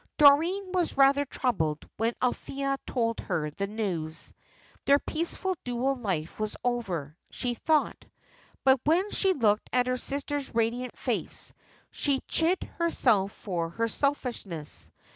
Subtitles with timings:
[0.17, 4.33] Doreen was rather troubled when Althea told her the news.
[4.85, 8.03] Their peaceful dual life was over, she thought;
[8.63, 11.53] but when she looked at her sister's radiant face
[11.91, 14.89] she chid herself for her selfishness.